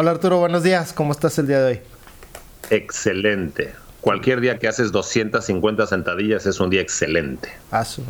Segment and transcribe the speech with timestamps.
[0.00, 0.94] Hola Arturo, buenos días.
[0.94, 1.80] ¿Cómo estás el día de hoy?
[2.70, 3.74] Excelente.
[4.00, 7.50] Cualquier día que haces 250 sentadillas es un día excelente.
[7.70, 8.02] Ah, su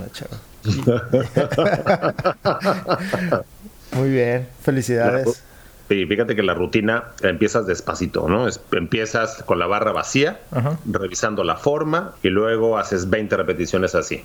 [3.90, 5.42] Muy bien, felicidades.
[5.88, 8.46] Sí, fíjate que la rutina empiezas despacito, ¿no?
[8.70, 10.38] empiezas con la barra vacía,
[10.86, 14.22] revisando la forma y luego haces 20 repeticiones así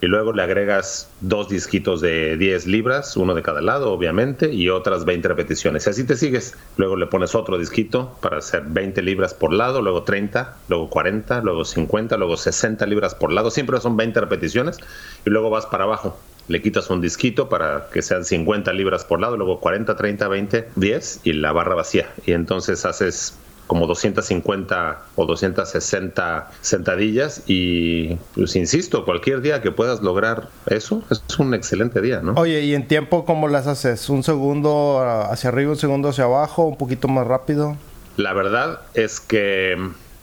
[0.00, 4.68] y luego le agregas dos disquitos de 10 libras, uno de cada lado, obviamente, y
[4.68, 5.86] otras 20 repeticiones.
[5.86, 6.54] Y así te sigues.
[6.76, 11.40] Luego le pones otro disquito para hacer 20 libras por lado, luego 30, luego 40,
[11.40, 13.50] luego 50, luego 60 libras por lado.
[13.50, 14.78] Siempre son 20 repeticiones
[15.24, 16.18] y luego vas para abajo.
[16.48, 20.68] Le quitas un disquito para que sean 50 libras por lado, luego 40, 30, 20,
[20.76, 22.12] 10 y la barra vacía.
[22.24, 23.36] Y entonces haces
[23.66, 31.38] como 250 o 260 sentadillas y pues insisto, cualquier día que puedas lograr eso es
[31.38, 32.34] un excelente día, ¿no?
[32.34, 34.08] Oye, ¿y en tiempo cómo las haces?
[34.08, 35.00] ¿Un segundo
[35.30, 37.76] hacia arriba, un segundo hacia abajo, un poquito más rápido?
[38.16, 39.76] La verdad es que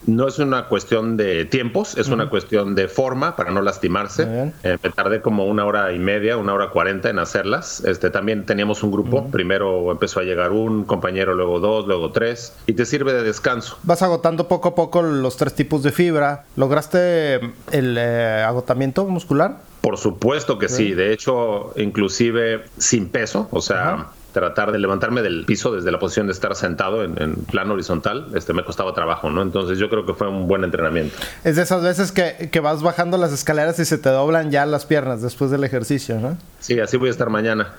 [0.06, 4.54] no es una cuestión de tiempos, es una cuestión de forma para no lastimarse.
[4.64, 7.84] Eh, me tardé como una hora y media, una hora cuarenta en hacerlas.
[7.86, 9.28] Este, también teníamos un grupo.
[9.32, 12.56] Primero empezó a llegar un compañero, luego dos, luego tres.
[12.66, 13.78] Y te sirve de descanso.
[13.84, 16.46] Vas agotando poco a poco los tres tipos de fibra.
[16.56, 17.36] ¿Lograste
[17.72, 19.60] el eh, agotamiento muscular?
[19.82, 20.94] Por supuesto que sí.
[20.94, 23.48] De hecho, inclusive sin peso.
[23.52, 27.76] O sea tratar de levantarme del piso desde la posición de estar sentado en, plano
[27.76, 29.42] horizontal, este me costaba trabajo, ¿no?
[29.42, 31.16] Entonces yo creo que fue un buen entrenamiento.
[31.44, 34.66] Es de esas veces que, que vas bajando las escaleras y se te doblan ya
[34.66, 36.38] las piernas después del ejercicio, ¿no?
[36.60, 37.74] Sí, así voy a estar mañana.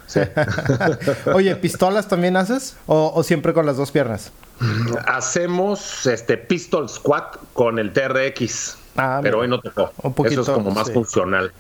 [1.35, 2.77] Oye, ¿pistolas también haces?
[2.87, 4.31] ¿O, siempre con las dos piernas?
[5.07, 8.77] Hacemos este pistol squat con el TRX.
[8.97, 9.93] Ah, pero hoy no tocó.
[10.03, 11.53] Un poquito, Eso es como más funcional.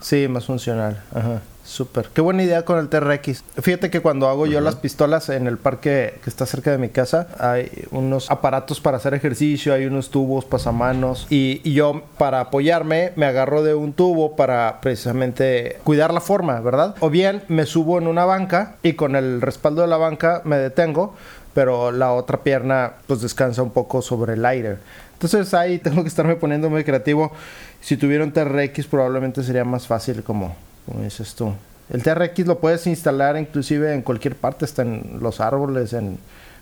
[0.00, 1.02] Sí, más funcional.
[1.14, 1.40] Ajá.
[1.66, 2.06] Súper.
[2.14, 3.42] Qué buena idea con el TRX.
[3.60, 6.90] Fíjate que cuando hago yo las pistolas en el parque que está cerca de mi
[6.90, 11.26] casa, hay unos aparatos para hacer ejercicio, hay unos tubos, pasamanos.
[11.28, 16.60] Y, y yo, para apoyarme, me agarro de un tubo para precisamente cuidar la forma,
[16.60, 16.94] ¿verdad?
[17.00, 20.58] O bien me subo en una banca y con el respaldo de la banca me
[20.58, 21.14] detengo,
[21.52, 24.76] pero la otra pierna pues descansa un poco sobre el aire.
[25.16, 27.32] Entonces ahí tengo que estarme poniendo muy creativo.
[27.80, 30.54] Si tuviera un TRX probablemente sería más fácil como
[30.86, 31.52] como dices tú.
[31.90, 36.18] El TRX lo puedes instalar inclusive en cualquier parte, está en los árboles, en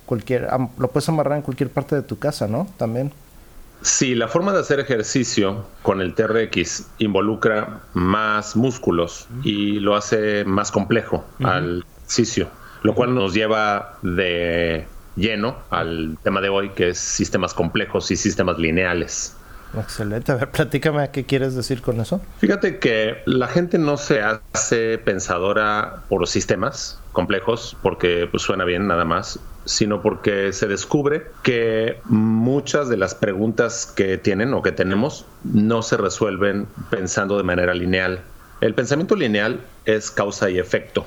[0.07, 0.49] cualquier,
[0.79, 2.67] lo puedes amarrar en cualquier parte de tu casa, ¿no?
[2.77, 3.13] También.
[3.81, 10.45] Sí, la forma de hacer ejercicio con el TRX involucra más músculos y lo hace
[10.45, 12.49] más complejo al ejercicio,
[12.83, 18.17] lo cual nos lleva de lleno al tema de hoy, que es sistemas complejos y
[18.17, 19.37] sistemas lineales.
[19.79, 20.33] Excelente.
[20.33, 22.21] A ver, platícame qué quieres decir con eso.
[22.39, 28.65] Fíjate que la gente no se hace pensadora por los sistemas complejos porque pues, suena
[28.65, 34.63] bien nada más, sino porque se descubre que muchas de las preguntas que tienen o
[34.63, 38.21] que tenemos no se resuelven pensando de manera lineal.
[38.61, 41.05] El pensamiento lineal es causa y efecto.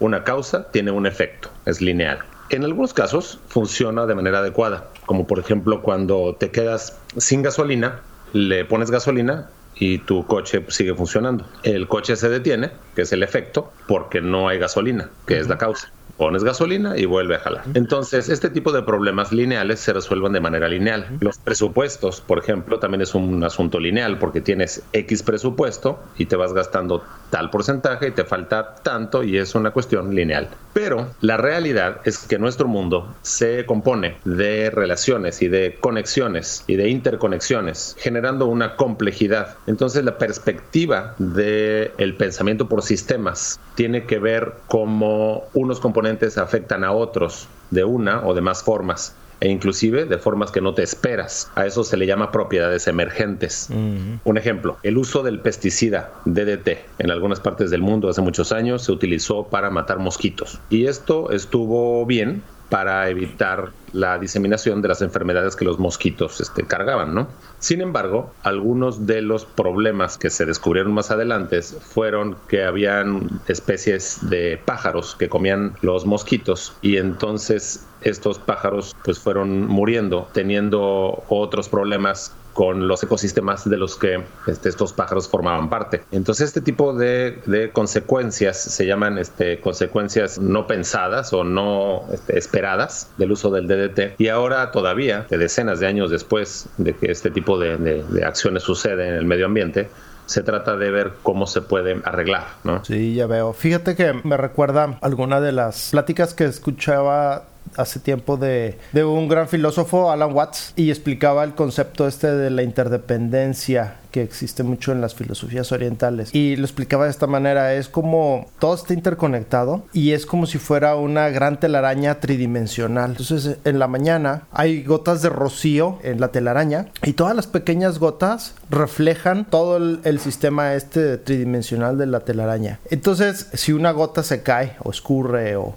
[0.00, 2.18] Una causa tiene un efecto, es lineal.
[2.50, 8.00] En algunos casos funciona de manera adecuada, como por ejemplo cuando te quedas sin gasolina,
[8.32, 11.46] le pones gasolina y tu coche sigue funcionando.
[11.62, 15.58] El coche se detiene, que es el efecto, porque no hay gasolina, que es la
[15.58, 17.64] causa pones gasolina y vuelve a jalar.
[17.74, 21.06] Entonces, este tipo de problemas lineales se resuelven de manera lineal.
[21.20, 26.36] Los presupuestos, por ejemplo, también es un asunto lineal porque tienes X presupuesto y te
[26.36, 30.48] vas gastando tal porcentaje y te falta tanto y es una cuestión lineal.
[30.72, 36.76] Pero la realidad es que nuestro mundo se compone de relaciones y de conexiones y
[36.76, 39.56] de interconexiones, generando una complejidad.
[39.66, 46.03] Entonces, la perspectiva del el pensamiento por sistemas tiene que ver cómo unos componentes
[46.36, 50.74] afectan a otros de una o de más formas e inclusive de formas que no
[50.74, 51.50] te esperas.
[51.54, 53.68] A eso se le llama propiedades emergentes.
[53.70, 56.68] Un ejemplo, el uso del pesticida DDT
[56.98, 61.30] en algunas partes del mundo hace muchos años se utilizó para matar mosquitos y esto
[61.30, 62.42] estuvo bien
[62.74, 67.28] para evitar la diseminación de las enfermedades que los mosquitos este, cargaban, ¿no?
[67.60, 74.18] Sin embargo, algunos de los problemas que se descubrieron más adelante fueron que habían especies
[74.28, 81.68] de pájaros que comían los mosquitos y entonces estos pájaros pues fueron muriendo teniendo otros
[81.68, 86.02] problemas con los ecosistemas de los que este, estos pájaros formaban parte.
[86.12, 93.10] Entonces este tipo de, consecuencias se llaman este, consecuencias no pensadas o no este, esperadas
[93.18, 97.30] del uso del DDT y ahora todavía, de decenas de años después de que este
[97.30, 99.88] tipo de, de acciones suceden en el medio ambiente,
[100.26, 102.84] se trata de ver cómo se puede arreglar, ¿no?
[102.84, 103.52] Sí, ya veo.
[103.52, 107.44] Fíjate que me recuerda alguna de las pláticas que escuchaba
[107.76, 112.50] hace tiempo de, de, un gran filósofo, Alan Watts, y explicaba el concepto este de
[112.50, 116.32] la interdependencia que existe mucho en las filosofías orientales.
[116.32, 120.58] Y lo explicaba de esta manera, es como todo está interconectado y es como si
[120.58, 123.10] fuera una gran telaraña tridimensional.
[123.10, 127.98] Entonces en la mañana hay gotas de rocío en la telaraña y todas las pequeñas
[127.98, 132.78] gotas reflejan todo el, sistema este tridimensional de la telaraña.
[132.90, 135.74] Entonces si una gota se cae o escurre o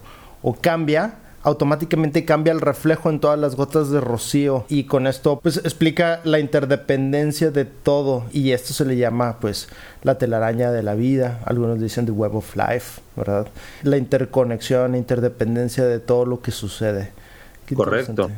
[0.62, 1.16] cambia,
[1.48, 6.20] automáticamente cambia el reflejo en todas las gotas de rocío y con esto pues explica
[6.26, 9.70] la interdependencia de todo y esto se le llama pues
[10.04, 13.48] la telaraña de la vida, algunos dicen the web of life, ¿verdad?
[13.84, 17.12] La interconexión, interdependencia de todo lo que sucede.
[17.74, 18.30] Correcto.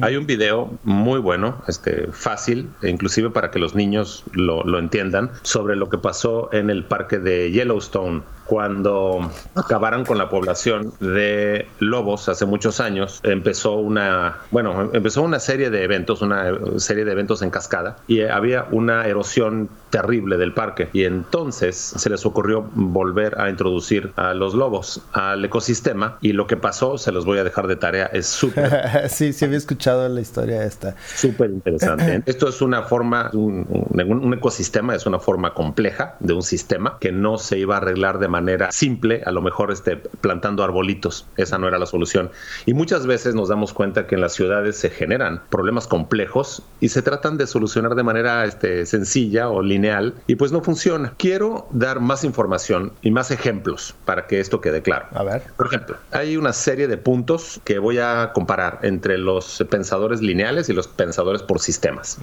[0.00, 4.78] Hay un video muy bueno, este, fácil, e inclusive para que los niños lo, lo,
[4.78, 10.92] entiendan, sobre lo que pasó en el parque de Yellowstone cuando acabaron con la población
[11.00, 13.20] de lobos hace muchos años.
[13.22, 18.22] Empezó una, bueno, empezó una serie de eventos, una serie de eventos en cascada y
[18.22, 24.34] había una erosión terrible del parque y entonces se les ocurrió volver a introducir a
[24.34, 28.06] los lobos al ecosistema y lo que pasó, se los voy a dejar de tarea,
[28.06, 29.08] es súper...
[29.08, 30.94] sí, sí escuchado la historia esta.
[31.14, 32.22] Súper interesante.
[32.26, 37.12] Esto es una forma, un, un, ecosistema es una forma compleja de un sistema que
[37.12, 41.26] no se iba a arreglar de manera simple, a lo mejor este, plantando arbolitos.
[41.36, 42.30] Esa no era la solución.
[42.66, 46.88] Y muchas veces nos damos cuenta que en las ciudades se generan problemas complejos y
[46.88, 51.14] se tratan de solucionar de manera este, sencilla o lineal y pues no funciona.
[51.16, 55.06] Quiero dar más información y más ejemplos para que esto quede claro.
[55.14, 55.42] A ver.
[55.56, 60.68] Por ejemplo, hay una serie de puntos que voy a comparar entre los pensadores lineales
[60.68, 62.18] y los pensadores por sistemas.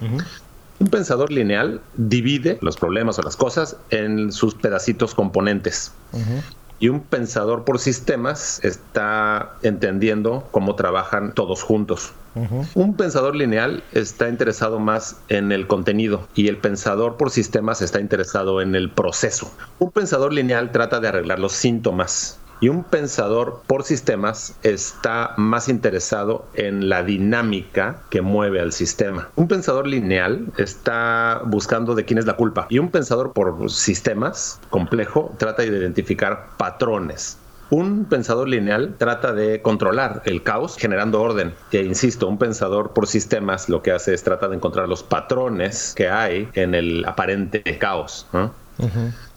[0.80, 5.92] Un pensador lineal divide los problemas o las cosas en sus pedacitos componentes.
[6.78, 12.12] Y un pensador por sistemas está entendiendo cómo trabajan todos juntos.
[12.74, 18.00] Un pensador lineal está interesado más en el contenido y el pensador por sistemas está
[18.00, 19.52] interesado en el proceso.
[19.78, 25.68] Un pensador lineal trata de arreglar los síntomas y un pensador por sistemas está más
[25.68, 29.28] interesado en la dinámica que mueve al sistema.
[29.36, 32.66] Un pensador lineal está buscando de quién es la culpa.
[32.68, 37.38] Y un pensador por sistemas complejo trata de identificar patrones.
[37.70, 41.54] Un pensador lineal trata de controlar el caos generando orden.
[41.70, 45.94] E insisto, un pensador por sistemas lo que hace es trata de encontrar los patrones
[45.94, 48.26] que hay en el aparente caos.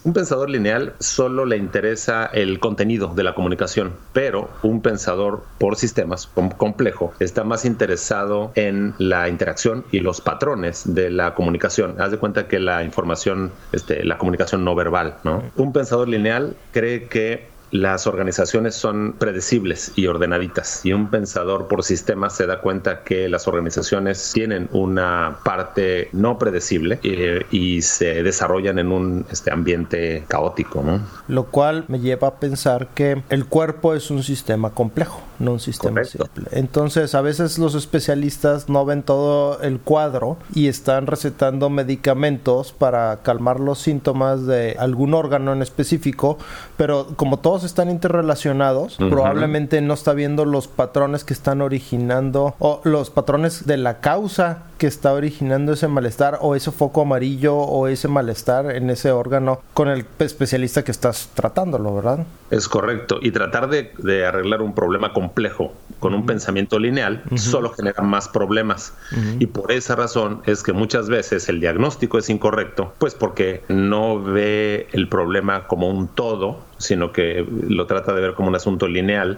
[0.05, 5.77] Un pensador lineal solo le interesa el contenido de la comunicación, pero un pensador por
[5.77, 12.01] sistemas complejo está más interesado en la interacción y los patrones de la comunicación.
[12.01, 15.43] Haz de cuenta que la información, este, la comunicación no verbal, ¿no?
[15.55, 21.83] Un pensador lineal cree que las organizaciones son predecibles y ordenaditas y un pensador por
[21.83, 28.21] sistema se da cuenta que las organizaciones tienen una parte no predecible eh, y se
[28.21, 30.83] desarrollan en un este, ambiente caótico.
[30.83, 31.01] ¿no?
[31.27, 35.59] Lo cual me lleva a pensar que el cuerpo es un sistema complejo, no un
[35.59, 36.45] sistema simple.
[36.51, 43.17] Entonces a veces los especialistas no ven todo el cuadro y están recetando medicamentos para
[43.23, 46.37] calmar los síntomas de algún órgano en específico,
[46.77, 52.81] pero como todos están interrelacionados, probablemente no está viendo los patrones que están originando o
[52.83, 57.87] los patrones de la causa que está originando ese malestar o ese foco amarillo o
[57.87, 62.25] ese malestar en ese órgano con el especialista que estás tratándolo, ¿verdad?
[62.51, 63.19] Es correcto.
[63.21, 68.93] Y tratar de, arreglar un problema complejo con un pensamiento lineal solo genera más problemas.
[69.39, 74.21] Y por esa razón es que muchas veces el diagnóstico es incorrecto, pues porque no
[74.21, 78.87] ve el problema como un todo, sino que lo trata de ver como un asunto
[78.87, 79.37] lineal.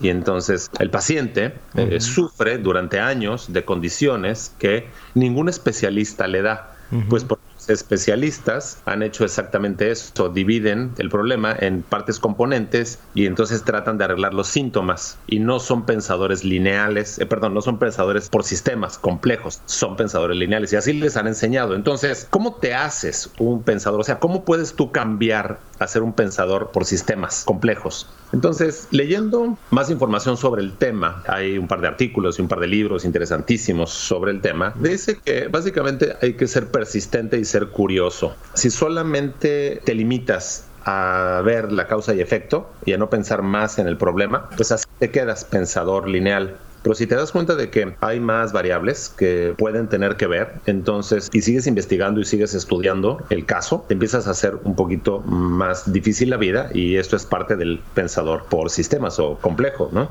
[0.00, 6.76] Y entonces el paciente eh, sufre durante años de condiciones que ningún especialista le da,
[7.08, 13.64] pues porque especialistas han hecho exactamente eso, dividen el problema en partes componentes y entonces
[13.64, 18.28] tratan de arreglar los síntomas y no son pensadores lineales, eh, perdón, no son pensadores
[18.28, 21.74] por sistemas complejos, son pensadores lineales y así les han enseñado.
[21.74, 24.00] Entonces, ¿cómo te haces un pensador?
[24.00, 28.08] O sea, ¿cómo puedes tú cambiar a ser un pensador por sistemas complejos?
[28.32, 32.58] Entonces, leyendo más información sobre el tema, hay un par de artículos y un par
[32.58, 37.68] de libros interesantísimos sobre el tema, dice que básicamente hay que ser persistente y ser
[37.68, 38.34] curioso.
[38.54, 43.78] Si solamente te limitas a ver la causa y efecto y a no pensar más
[43.78, 46.56] en el problema, pues así te quedas pensador lineal.
[46.82, 50.56] Pero si te das cuenta de que hay más variables que pueden tener que ver,
[50.66, 55.20] entonces, y sigues investigando y sigues estudiando el caso, te empiezas a hacer un poquito
[55.20, 60.10] más difícil la vida y esto es parte del pensador por sistemas o complejo, ¿no?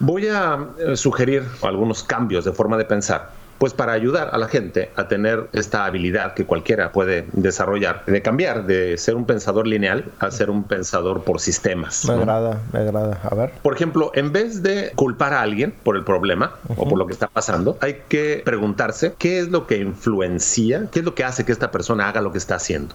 [0.00, 4.48] Voy a eh, sugerir algunos cambios de forma de pensar pues para ayudar a la
[4.48, 9.66] gente a tener esta habilidad que cualquiera puede desarrollar, de cambiar de ser un pensador
[9.66, 12.04] lineal a ser un pensador por sistemas.
[12.06, 13.20] Me agrada, me agrada.
[13.22, 13.52] A ver.
[13.62, 17.12] Por ejemplo, en vez de culpar a alguien por el problema o por lo que
[17.12, 21.44] está pasando, hay que preguntarse qué es lo que influencia, qué es lo que hace
[21.44, 22.94] que esta persona haga lo que está haciendo.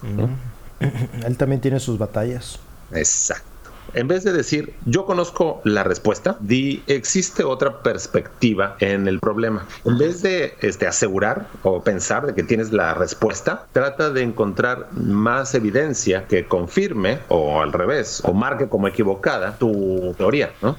[1.25, 2.59] Él también tiene sus batallas.
[2.91, 3.52] Exacto.
[3.93, 9.65] En vez de decir, yo conozco la respuesta, di, existe otra perspectiva en el problema.
[9.85, 14.87] En vez de este, asegurar o pensar de que tienes la respuesta, trata de encontrar
[14.93, 20.75] más evidencia que confirme o al revés, o marque como equivocada tu teoría, ¿no?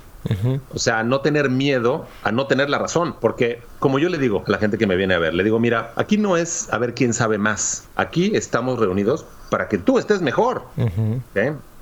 [0.72, 4.42] O sea, no tener miedo a no tener la razón, porque como yo le digo
[4.46, 6.78] a la gente que me viene a ver, le digo, mira, aquí no es a
[6.78, 10.62] ver quién sabe más, aquí estamos reunidos para que tú estés mejor.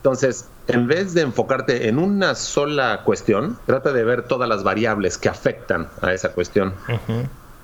[0.02, 5.16] Entonces, en vez de enfocarte en una sola cuestión, trata de ver todas las variables
[5.16, 6.75] que afectan a esa cuestión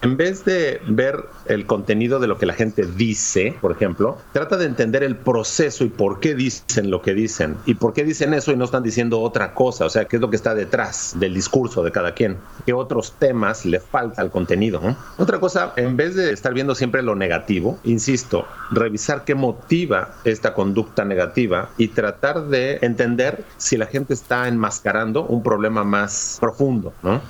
[0.02, 4.56] en vez de ver el contenido de lo que la gente dice, por ejemplo, trata
[4.56, 8.34] de entender el proceso y por qué dicen lo que dicen y por qué dicen
[8.34, 11.14] eso y no están diciendo otra cosa, o sea, qué es lo que está detrás
[11.18, 14.80] del discurso de cada quien, qué otros temas le falta al contenido.
[15.16, 20.54] Otra cosa, en vez de estar viendo siempre lo negativo, insisto, revisar qué motiva esta
[20.54, 26.92] conducta negativa y tratar de entender si la gente está enmascarando un problema más profundo,
[27.02, 27.20] ¿no?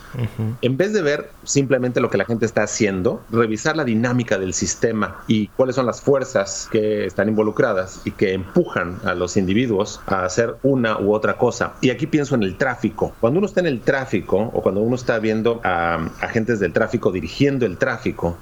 [0.60, 4.54] En vez de ver simplemente lo que la gente está haciendo, revisar la dinámica del
[4.54, 10.00] sistema y cuáles son las fuerzas que están involucradas y que empujan a los individuos
[10.06, 11.74] a hacer una u otra cosa.
[11.80, 13.14] Y aquí pienso en el tráfico.
[13.20, 17.12] Cuando uno está en el tráfico o cuando uno está viendo a agentes del tráfico
[17.12, 18.36] dirigiendo el tráfico,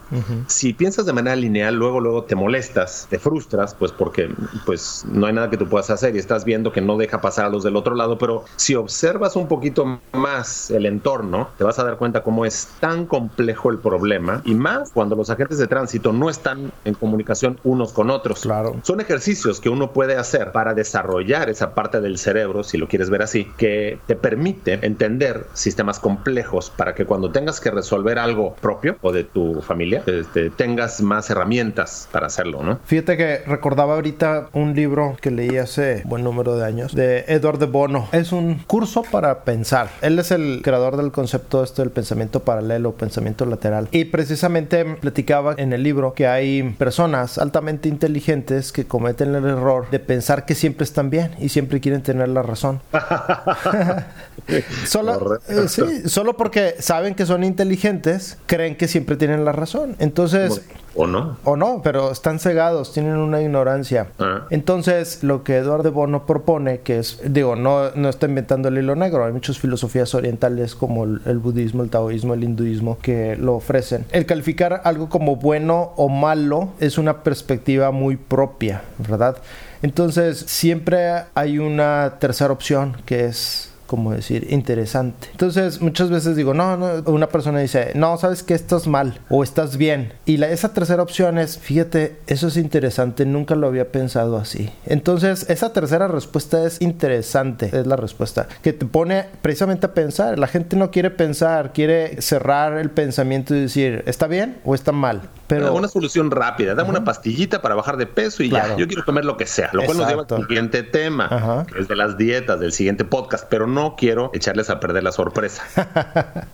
[0.46, 4.30] si piensas de manera lineal, luego luego te molestas, te frustras, pues porque
[4.64, 7.46] pues no hay nada que tú puedas hacer y estás viendo que no deja pasar
[7.46, 11.78] a los del otro lado, pero si observas un poquito más el entorno, te vas
[11.78, 14.05] a dar cuenta cómo es tan complejo el problema
[14.44, 18.40] y más cuando los agentes de tránsito no están en comunicación unos con otros.
[18.40, 18.76] Claro.
[18.82, 23.10] Son ejercicios que uno puede hacer para desarrollar esa parte del cerebro, si lo quieres
[23.10, 28.54] ver así, que te permite entender sistemas complejos para que cuando tengas que resolver algo
[28.60, 32.78] propio o de tu familia, este, tengas más herramientas para hacerlo, ¿no?
[32.84, 37.58] Fíjate que recordaba ahorita un libro que leí hace buen número de años de Edward
[37.58, 38.08] de Bono.
[38.12, 39.90] Es un curso para pensar.
[40.00, 43.88] Él es el creador del concepto este del pensamiento paralelo, pensamiento lateral.
[43.97, 49.88] Y precisamente platicaba en el libro que hay personas altamente inteligentes que cometen el error
[49.91, 52.83] de pensar que siempre están bien y siempre quieren tener la razón.
[54.87, 59.97] solo, eh, solo porque saben que son inteligentes, creen que siempre tienen la razón.
[59.99, 60.61] Entonces...
[60.97, 61.37] O no.
[61.45, 64.09] O no, pero están cegados, tienen una ignorancia.
[64.19, 64.47] Ah.
[64.50, 68.97] Entonces, lo que Eduardo Bono propone, que es, digo, no, no está inventando el hilo
[68.97, 74.07] negro, hay muchas filosofías orientales como el, budismo, el taoísmo, el hinduismo, que lo ofrecen.
[74.12, 79.37] El calificar algo como bueno o malo es una perspectiva muy propia, ¿verdad?
[79.83, 85.28] Entonces, siempre hay una tercera opción que es como decir, interesante.
[85.31, 89.43] Entonces, muchas veces digo, no, no, una persona dice, no, sabes que estás mal o
[89.43, 90.12] estás bien.
[90.25, 94.71] Y la, esa tercera opción es, fíjate, eso es interesante, nunca lo había pensado así.
[94.87, 100.38] Entonces, esa tercera respuesta es interesante, es la respuesta, que te pone precisamente a pensar.
[100.38, 104.93] La gente no quiere pensar, quiere cerrar el pensamiento y decir, ¿está bien o está
[104.93, 105.23] mal?
[105.47, 109.05] Pero una solución rápida, dame una pastillita para bajar de peso y ya, yo quiero
[109.05, 112.19] comer lo que sea, lo cual nos lleva al siguiente tema, que es de las
[112.19, 115.62] dietas del siguiente podcast, pero no quiero echarles a perder la sorpresa.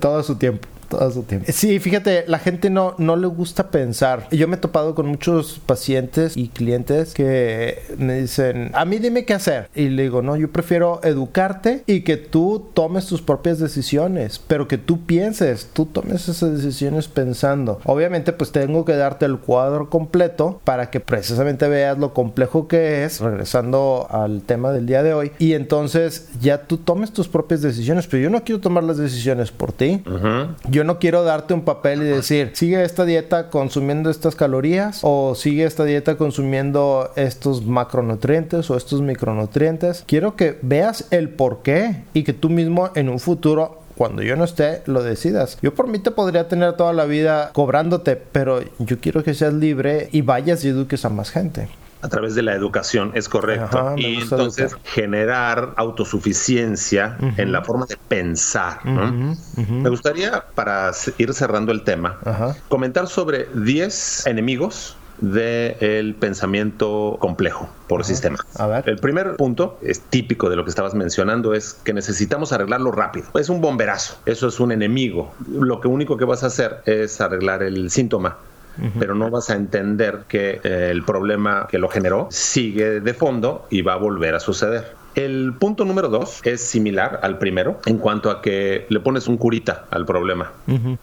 [0.00, 0.66] Todo su tiempo.
[0.90, 1.46] Todo su tiempo.
[1.50, 4.28] Sí, fíjate, la gente no, no le gusta pensar.
[4.30, 9.24] Yo me he topado con muchos pacientes y clientes que me dicen, a mí dime
[9.24, 9.70] qué hacer.
[9.74, 14.68] Y le digo, no, yo prefiero educarte y que tú tomes tus propias decisiones, pero
[14.68, 17.80] que tú pienses, tú tomes esas decisiones pensando.
[17.84, 23.04] Obviamente, pues tengo que darte el cuadro completo para que precisamente veas lo complejo que
[23.04, 27.62] es, regresando al tema del día de hoy, y entonces ya tú tomes tus propias
[27.62, 30.02] decisiones, pero yo no quiero tomar las decisiones por ti.
[30.68, 35.34] Yo no quiero darte un papel y decir, sigue esta dieta consumiendo estas calorías o
[35.34, 40.04] sigue esta dieta consumiendo estos macronutrientes o estos micronutrientes.
[40.06, 44.34] Quiero que veas el por qué y que tú mismo en un futuro cuando yo
[44.34, 45.58] no esté, lo decidas.
[45.60, 49.52] Yo por mí te podría tener toda la vida cobrándote, pero yo quiero que seas
[49.52, 51.68] libre y vayas y eduques a más gente
[52.02, 53.94] a través de la educación, es correcto.
[53.96, 58.84] y entonces generar autosuficiencia en la forma de pensar.
[58.84, 62.18] Me gustaría, para ir cerrando el tema,
[62.68, 68.38] comentar sobre 10 enemigos del pensamiento complejo por sistema.
[68.86, 73.28] El primer punto, es típico de lo que estabas mencionando, es que necesitamos arreglarlo rápido.
[73.38, 75.32] Es un bomberazo, eso es un enemigo.
[75.46, 78.38] Lo que único que vas a hacer es arreglar el síntoma
[78.98, 83.66] pero no vas a entender que eh, el problema que lo generó sigue de fondo
[83.70, 85.00] y va a volver a suceder.
[85.14, 89.38] El punto número dos es similar al primero en cuanto a que le pones un
[89.38, 90.52] curita al problema.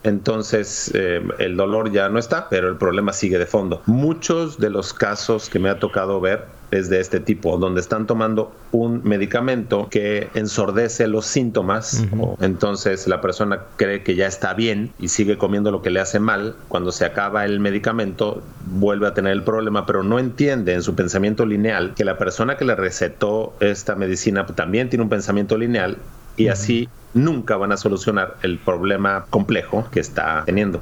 [0.04, 3.82] Entonces eh, el dolor ya no está, pero el problema sigue de fondo.
[3.86, 8.08] Muchos de los casos que me ha tocado ver es de este tipo, donde están
[8.08, 12.06] tomando un medicamento que ensordece los síntomas,
[12.42, 16.20] entonces la persona cree que ya está bien y sigue comiendo lo que le hace
[16.20, 20.84] mal, cuando se acaba el medicamento vuelve a tener el problema, pero no entiende en
[20.84, 25.58] su pensamiento lineal que la persona que le recetó esta medicina también tiene un pensamiento
[25.58, 25.98] lineal
[26.36, 30.82] y así nunca van a solucionar el problema complejo que está teniendo.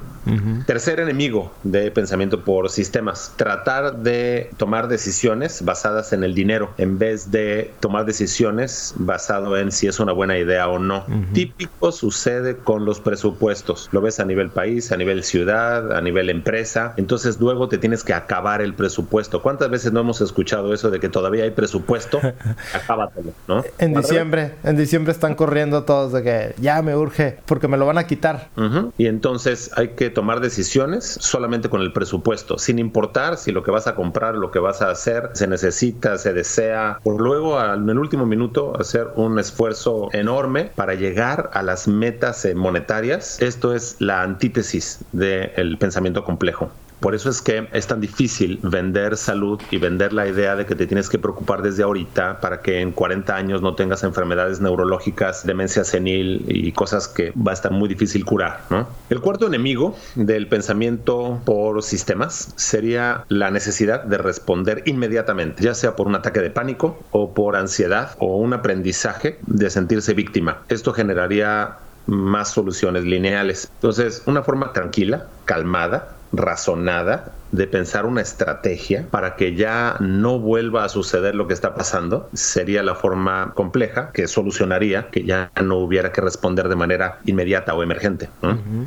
[0.65, 6.97] Tercer enemigo de pensamiento por sistemas, tratar de tomar decisiones basadas en el dinero en
[6.97, 11.05] vez de tomar decisiones basado en si es una buena idea o no.
[11.33, 13.89] Típico sucede con los presupuestos.
[13.91, 16.93] Lo ves a nivel país, a nivel ciudad, a nivel empresa.
[16.97, 19.43] Entonces luego te tienes que acabar el presupuesto.
[19.43, 22.19] ¿Cuántas veces no hemos escuchado eso de que todavía hay presupuesto?
[22.73, 23.63] Acábatelo, ¿no?
[23.77, 26.23] En diciembre, en diciembre están corriendo todos de
[26.59, 28.49] ya me urge porque me lo van a quitar.
[28.97, 33.71] Y entonces hay que tomar decisiones solamente con el presupuesto, sin importar si lo que
[33.71, 37.89] vas a comprar, lo que vas a hacer, se necesita, se desea, por luego en
[37.89, 43.41] el último minuto hacer un esfuerzo enorme para llegar a las metas eh, monetarias.
[43.41, 46.71] Esto es la antítesis del pensamiento complejo.
[46.99, 50.75] Por eso es que es tan difícil vender salud y vender la idea de que
[50.75, 55.45] te tienes que preocupar desde ahorita para que en 40 años no tengas enfermedades neurológicas,
[55.45, 58.61] demencia senil y cosas que va a estar muy difícil curar.
[59.09, 65.95] El cuarto enemigo del pensamiento por sistemas sería la necesidad de responder inmediatamente, ya sea
[65.95, 70.63] por un ataque de pánico o por ansiedad o un aprendizaje de sentirse víctima.
[70.69, 71.77] Esto generaría
[72.07, 73.69] más soluciones lineales.
[73.75, 80.83] Entonces, una forma tranquila, calmada, razonada de pensar una estrategia para que ya no vuelva
[80.83, 85.77] a suceder lo que está pasando sería la forma compleja que solucionaría que ya no
[85.77, 88.29] hubiera que responder de manera inmediata o emergente.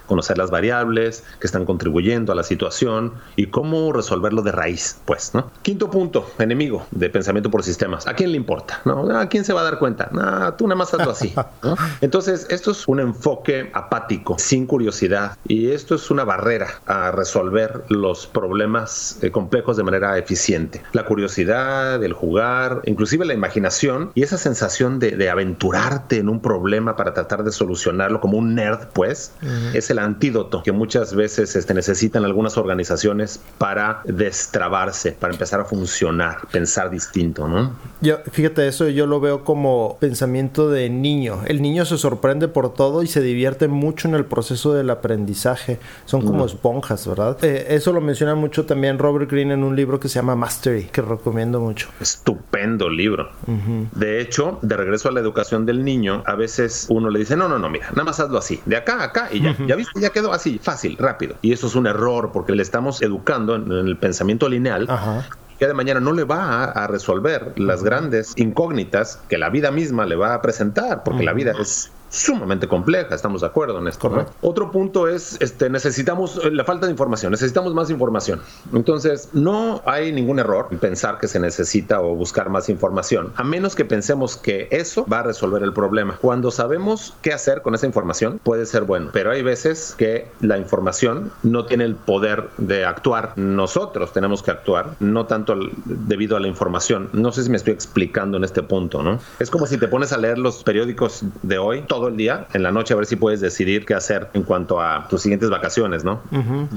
[0.06, 5.34] Conocer las variables que están contribuyendo a la situación y cómo resolverlo de raíz, pues.
[5.34, 5.50] ¿no?
[5.62, 8.06] Quinto punto, enemigo de pensamiento por sistemas.
[8.06, 8.80] ¿A quién le importa?
[8.84, 9.10] ¿No?
[9.16, 10.10] ¿A quién se va a dar cuenta?
[10.56, 11.34] tú nada más hazlo así.
[12.00, 17.37] Entonces, esto es un enfoque apático, sin curiosidad, y esto es una barrera a resolver
[17.88, 20.82] los problemas eh, complejos de manera eficiente.
[20.92, 26.96] La curiosidad, el jugar, inclusive la imaginación y esa sensación de, aventurarte en un problema
[26.96, 29.32] para tratar de solucionarlo como un nerd, pues,
[29.74, 35.64] es el antídoto que muchas veces este, necesitan algunas organizaciones para destrabarse, para empezar a
[35.64, 37.76] funcionar, pensar distinto, ¿no?
[38.00, 41.42] Yo, fíjate, eso yo lo veo como pensamiento de niño.
[41.46, 45.78] El niño se sorprende por todo y se divierte mucho en el proceso del aprendizaje.
[46.06, 47.17] Son como esponjas, ¿verdad?
[47.42, 50.84] Eh, eso lo menciona mucho también Robert Greene en un libro que se llama Mastery,
[50.84, 51.88] que recomiendo mucho.
[52.00, 53.30] Estupendo libro.
[53.92, 57.48] De hecho, de regreso a la educación del niño, a veces uno le dice, no,
[57.48, 60.00] no, no, mira, nada más hazlo así, de acá a acá y ya, ya viste,
[60.00, 61.36] ya quedó así, fácil, rápido.
[61.42, 64.86] Y eso es un error porque le estamos educando en, el pensamiento lineal.
[64.88, 65.26] Ajá
[65.58, 70.06] que de mañana no le va a, resolver las grandes incógnitas que la vida misma
[70.06, 74.26] le va a presentar, porque la vida es sumamente compleja, estamos de acuerdo en esto.
[74.40, 78.40] Otro punto es, este, necesitamos eh, la falta de información, necesitamos más información.
[78.72, 83.44] Entonces, no hay ningún error en pensar que se necesita o buscar más información, a
[83.44, 86.16] menos que pensemos que eso va a resolver el problema.
[86.20, 90.58] Cuando sabemos qué hacer con esa información, puede ser bueno, pero hay veces que la
[90.58, 93.32] información no tiene el poder de actuar.
[93.36, 97.10] Nosotros tenemos que actuar, no tanto debido a la información.
[97.12, 99.18] No sé si me estoy explicando en este punto, ¿no?
[99.38, 102.62] Es como si te pones a leer los periódicos de hoy todo el día, en
[102.62, 106.04] la noche a ver si puedes decidir qué hacer en cuanto a tus siguientes vacaciones,
[106.04, 106.20] ¿no?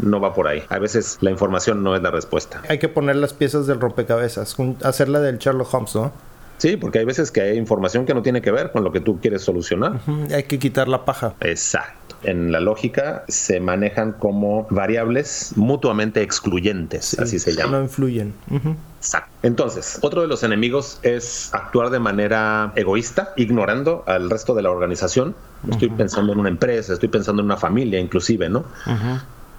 [0.02, 0.64] No va por ahí.
[0.70, 2.62] A veces la información no es la respuesta.
[2.68, 6.12] Hay que poner las piezas del rompecabezas, hacerla del Sherlock Holmes, ¿no?
[6.58, 9.00] Sí, porque hay veces que hay información que no tiene que ver con lo que
[9.00, 10.00] tú quieres solucionar.
[10.34, 11.34] Hay que quitar la paja.
[11.42, 17.78] Exacto en la lógica se manejan como variables mutuamente excluyentes, así se llama.
[17.78, 18.34] No influyen.
[18.98, 19.32] Exacto.
[19.44, 24.72] Entonces, otro de los enemigos es actuar de manera egoísta, ignorando al resto de la
[24.72, 25.36] organización.
[25.70, 28.66] Estoy pensando en una empresa, estoy pensando en una familia, inclusive, ¿no?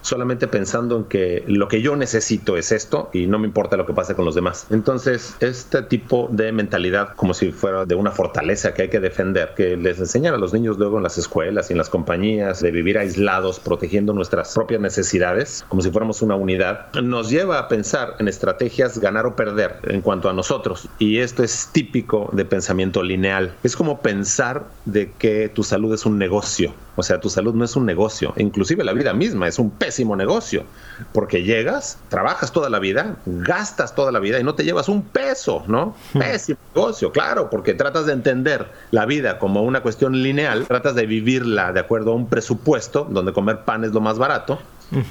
[0.02, 3.86] Solamente pensando en que lo que yo necesito es esto y no me importa lo
[3.86, 4.66] que pase con los demás.
[4.70, 9.54] Entonces, este tipo de mentalidad, como si fuera de una fortaleza que hay que defender,
[9.56, 12.70] que les enseñan a los niños luego en las escuelas y en las compañías de
[12.70, 18.16] vivir aislados, protegiendo nuestras propias necesidades, como si fuéramos una unidad, nos lleva a pensar
[18.18, 20.88] en estrategias ganar o perder en cuanto a nosotros.
[20.98, 23.54] Y esto es típico de pensamiento lineal.
[23.62, 26.74] Es como pensar de que tu salud es un negocio.
[26.96, 28.34] O sea, tu salud no es un negocio.
[28.36, 30.64] Inclusive la vida misma es un pésimo negocio.
[31.12, 35.02] Porque llegas, trabajas toda la vida, gastas toda la vida y no te llevas un
[35.02, 35.94] peso, ¿no?
[36.12, 36.18] Hmm.
[36.18, 41.06] Pésimo negocio, claro, porque tratas de entender la vida como una cuestión lineal, tratas de
[41.06, 44.58] vivirla de acuerdo a un presupuesto donde comer pan es lo más barato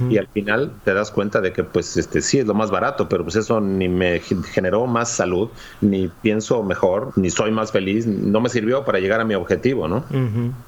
[0.09, 3.09] y al final te das cuenta de que pues este sí es lo más barato,
[3.09, 5.49] pero pues eso ni me generó más salud,
[5.81, 9.87] ni pienso mejor, ni soy más feliz, no me sirvió para llegar a mi objetivo,
[9.87, 10.03] ¿no?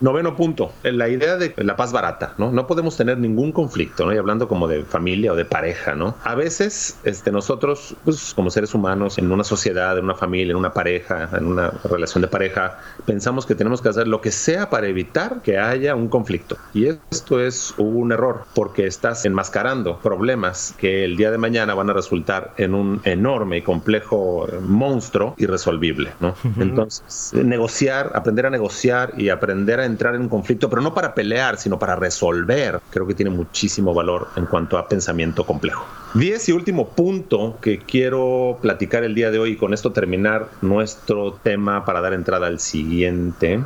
[0.01, 2.51] Noveno punto, la idea de la paz barata, ¿no?
[2.51, 4.13] No podemos tener ningún conflicto, ¿no?
[4.13, 6.15] Y hablando como de familia o de pareja, ¿no?
[6.23, 10.57] A veces este, nosotros, pues como seres humanos, en una sociedad, en una familia, en
[10.57, 14.69] una pareja, en una relación de pareja, pensamos que tenemos que hacer lo que sea
[14.69, 16.57] para evitar que haya un conflicto.
[16.73, 21.89] Y esto es un error, porque estás enmascarando problemas que el día de mañana van
[21.89, 26.33] a resultar en un enorme y complejo monstruo irresolvible, ¿no?
[26.57, 31.13] Entonces, negociar, aprender a negociar y aprender a entrar en un conflicto, pero no para
[31.13, 35.85] pelear, sino para resolver, creo que tiene muchísimo valor en cuanto a pensamiento complejo.
[36.13, 40.47] Diez y último punto que quiero platicar el día de hoy y con esto terminar
[40.61, 43.61] nuestro tema para dar entrada al siguiente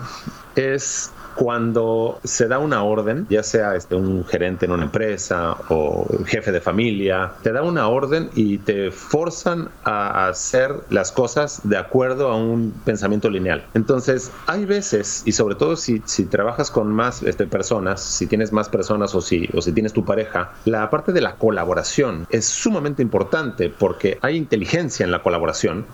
[0.55, 6.07] es cuando se da una orden, ya sea este, un gerente en una empresa o
[6.25, 11.77] jefe de familia, te da una orden y te forzan a hacer las cosas de
[11.77, 13.63] acuerdo a un pensamiento lineal.
[13.75, 18.51] Entonces, hay veces, y sobre todo si, si trabajas con más este, personas, si tienes
[18.51, 22.45] más personas o si, o si tienes tu pareja, la parte de la colaboración es
[22.45, 25.85] sumamente importante porque hay inteligencia en la colaboración,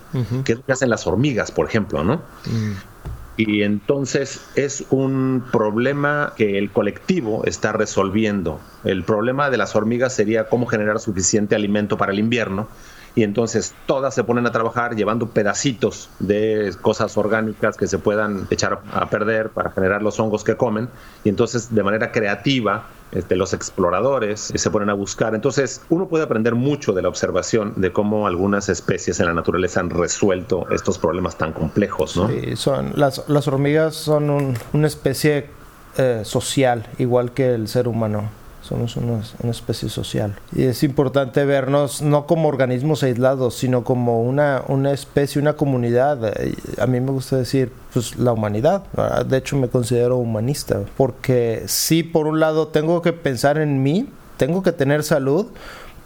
[0.44, 2.22] que es lo que hacen las hormigas, por ejemplo, ¿no?
[2.46, 2.93] Mm.
[3.36, 8.60] Y entonces es un problema que el colectivo está resolviendo.
[8.84, 12.68] El problema de las hormigas sería cómo generar suficiente alimento para el invierno
[13.16, 18.46] y entonces todas se ponen a trabajar llevando pedacitos de cosas orgánicas que se puedan
[18.50, 20.88] echar a perder para generar los hongos que comen
[21.22, 25.34] y entonces de manera creativa este, los exploradores se ponen a buscar.
[25.34, 29.80] Entonces, uno puede aprender mucho de la observación de cómo algunas especies en la naturaleza
[29.80, 32.28] han resuelto estos problemas tan complejos, ¿no?
[32.28, 35.50] Sí, son, las, las hormigas son una especie
[35.96, 38.30] eh, social, igual que el ser humano
[38.64, 40.34] somos una, especie social.
[40.54, 46.32] Y es importante vernos no como organismos aislados, sino como una, una especie, una comunidad.
[46.78, 48.82] A mí me gusta decir, pues la humanidad.
[49.26, 54.08] De hecho, me considero humanista, porque sí, por un lado, tengo que pensar en mí,
[54.38, 55.46] tengo que tener salud,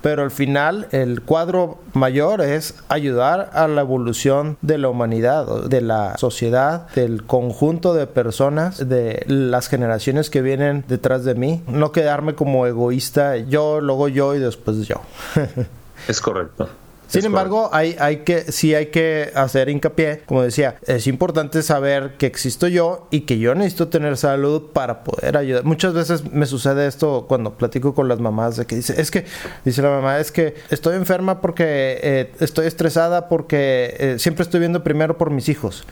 [0.02, 5.80] pero al final el cuadro mayor es ayudar a la evolución de la humanidad, de
[5.80, 11.62] la sociedad, del conjunto de personas, de las generaciones que vienen detrás de mí.
[11.66, 15.00] No quedarme como egoísta, yo, luego yo y después yo.
[16.08, 16.68] es correcto.
[17.08, 22.16] Sin embargo, hay, hay que, sí hay que hacer hincapié, como decía, es importante saber
[22.18, 25.64] que existo yo y que yo necesito tener salud para poder ayudar.
[25.64, 29.24] Muchas veces me sucede esto cuando platico con las mamás de que dice, es que,
[29.64, 34.60] dice la mamá, es que estoy enferma porque eh, estoy estresada porque eh, siempre estoy
[34.60, 35.84] viendo primero por mis hijos.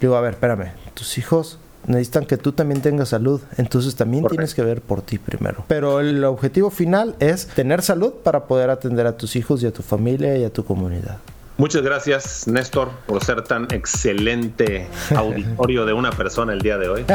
[0.00, 3.40] Digo, a ver, espérame, tus hijos necesitan que tú también tengas salud.
[3.56, 5.64] Entonces también tienes que ver por ti primero.
[5.68, 9.72] Pero el objetivo final es tener salud para poder atender a tus hijos y a
[9.72, 11.18] tu familia y a tu comunidad.
[11.56, 17.04] Muchas gracias, Néstor, por ser tan excelente auditorio de una persona el día de hoy.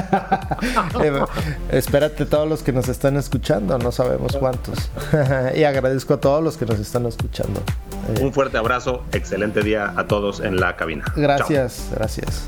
[1.01, 1.11] Eh,
[1.71, 4.89] espérate todos los que nos están escuchando, no sabemos cuántos.
[5.55, 7.61] y agradezco a todos los que nos están escuchando.
[8.09, 11.05] Eh, Un fuerte abrazo, excelente día a todos en la cabina.
[11.15, 12.47] Gracias, gracias.